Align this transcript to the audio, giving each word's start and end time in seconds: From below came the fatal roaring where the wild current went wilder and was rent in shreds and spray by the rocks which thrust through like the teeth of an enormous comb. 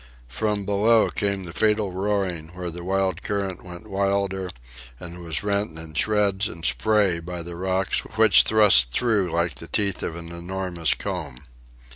From 0.29 0.65
below 0.65 1.11
came 1.11 1.43
the 1.43 1.53
fatal 1.53 1.91
roaring 1.91 2.47
where 2.55 2.71
the 2.71 2.83
wild 2.83 3.21
current 3.21 3.63
went 3.63 3.85
wilder 3.85 4.49
and 4.99 5.21
was 5.21 5.43
rent 5.43 5.77
in 5.77 5.93
shreds 5.93 6.47
and 6.47 6.65
spray 6.65 7.19
by 7.19 7.43
the 7.43 7.55
rocks 7.55 7.99
which 8.15 8.41
thrust 8.41 8.89
through 8.89 9.31
like 9.31 9.53
the 9.53 9.67
teeth 9.67 10.01
of 10.01 10.15
an 10.15 10.31
enormous 10.31 10.95
comb. 10.95 11.43